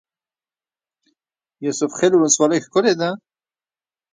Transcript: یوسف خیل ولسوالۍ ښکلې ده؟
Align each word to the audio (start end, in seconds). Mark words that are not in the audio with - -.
یوسف 1.65 1.91
خیل 1.99 2.13
ولسوالۍ 2.15 2.59
ښکلې 2.65 2.93
ده؟ 3.01 3.09